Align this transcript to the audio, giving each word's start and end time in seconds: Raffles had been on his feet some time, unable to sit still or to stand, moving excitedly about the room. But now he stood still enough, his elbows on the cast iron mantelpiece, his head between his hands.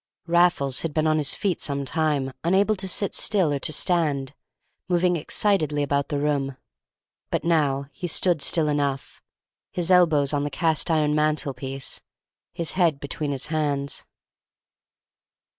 Raffles 0.25 0.81
had 0.81 0.95
been 0.95 1.05
on 1.05 1.17
his 1.17 1.35
feet 1.35 1.61
some 1.61 1.85
time, 1.85 2.33
unable 2.43 2.75
to 2.75 2.87
sit 2.87 3.13
still 3.13 3.53
or 3.53 3.59
to 3.59 3.71
stand, 3.71 4.33
moving 4.89 5.15
excitedly 5.15 5.83
about 5.83 6.09
the 6.09 6.17
room. 6.17 6.57
But 7.29 7.43
now 7.43 7.85
he 7.91 8.07
stood 8.07 8.41
still 8.41 8.67
enough, 8.67 9.21
his 9.71 9.91
elbows 9.91 10.33
on 10.33 10.43
the 10.43 10.49
cast 10.49 10.89
iron 10.89 11.13
mantelpiece, 11.13 12.01
his 12.51 12.71
head 12.71 12.99
between 12.99 13.29
his 13.31 13.45
hands. 13.53 14.03